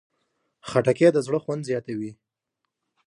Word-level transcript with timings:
خټکی 0.69 1.07
د 1.13 1.17
زړه 1.27 1.39
خوند 1.43 1.61
زیاتوي. 1.69 2.11